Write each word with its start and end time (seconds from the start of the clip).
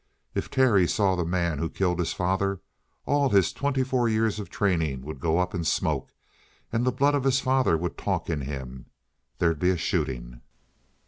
"If 0.33 0.49
Terry 0.49 0.87
saw 0.87 1.15
the 1.15 1.23
man 1.23 1.59
who 1.59 1.69
killed 1.69 1.99
his 1.99 2.11
father, 2.11 2.59
all 3.05 3.29
his 3.29 3.53
twenty 3.53 3.83
four 3.83 4.09
years 4.09 4.39
of 4.39 4.49
training 4.49 5.01
would 5.03 5.19
go 5.19 5.37
up 5.37 5.53
in 5.53 5.63
smoke 5.63 6.11
and 6.73 6.87
the 6.87 6.91
blood 6.91 7.13
of 7.13 7.23
his 7.23 7.39
father 7.39 7.77
would 7.77 7.99
talk 7.99 8.27
in 8.27 8.41
him. 8.41 8.87
There'd 9.37 9.59
be 9.59 9.69
a 9.69 9.77
shooting!" 9.77 10.41